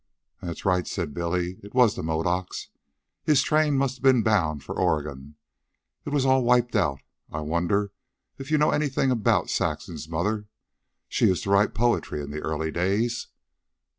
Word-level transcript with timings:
"That's 0.41 0.65
right," 0.65 0.87
said 0.87 1.13
Billy. 1.13 1.59
"It 1.61 1.75
was 1.75 1.93
the 1.93 2.01
Modocs. 2.01 2.69
His 3.23 3.43
train 3.43 3.77
must 3.77 3.97
have 3.97 4.03
ben 4.03 4.23
bound 4.23 4.63
for 4.63 4.73
Oregon. 4.73 5.35
It 6.05 6.09
was 6.09 6.25
all 6.25 6.43
wiped 6.43 6.75
out. 6.75 7.01
I 7.31 7.41
wonder 7.41 7.91
if 8.39 8.49
you 8.49 8.57
know 8.57 8.71
anything 8.71 9.11
about 9.11 9.51
Saxon's 9.51 10.09
mother. 10.09 10.47
She 11.07 11.27
used 11.27 11.43
to 11.43 11.51
write 11.51 11.75
poetry 11.75 12.19
in 12.19 12.31
the 12.31 12.39
early 12.41 12.71
days." 12.71 13.27